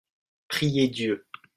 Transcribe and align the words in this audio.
Prier 0.47 0.87
Dieu. 0.89 1.27